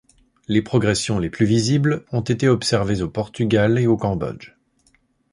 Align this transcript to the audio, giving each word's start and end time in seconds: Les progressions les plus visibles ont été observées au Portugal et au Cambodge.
Les 0.47 0.63
progressions 0.63 1.19
les 1.19 1.29
plus 1.29 1.45
visibles 1.45 2.05
ont 2.11 2.21
été 2.21 2.47
observées 2.49 3.03
au 3.03 3.07
Portugal 3.07 3.77
et 3.77 3.85
au 3.85 3.97
Cambodge. 3.97 4.55